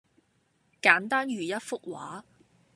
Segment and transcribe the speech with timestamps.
[0.81, 2.23] 簡單如一幅畫